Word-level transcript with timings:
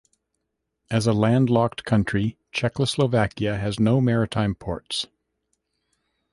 As 0.89 1.05
a 1.05 1.13
landlocked 1.13 1.83
country, 1.85 2.35
Czechoslovakia 2.51 3.59
has 3.59 3.79
no 3.79 4.01
maritime 4.01 4.55
ports. 4.55 5.05